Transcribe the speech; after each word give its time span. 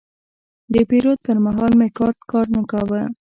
د 0.73 0.75
پیرود 0.89 1.19
پر 1.25 1.37
مهال 1.45 1.71
مې 1.79 1.87
کارت 1.97 2.19
کار 2.31 2.45
نه 2.55 2.61
کاوه. 2.71 3.01